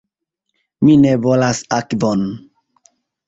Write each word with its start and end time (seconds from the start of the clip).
Mi 0.87 0.95
ne 1.01 1.11
volas 1.27 1.61
akvon. 1.79 2.23